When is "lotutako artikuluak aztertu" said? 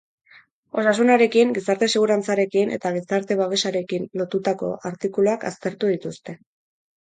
4.23-5.93